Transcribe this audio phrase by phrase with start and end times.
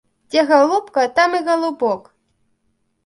[0.35, 2.11] Дзе галубка, там і галубок!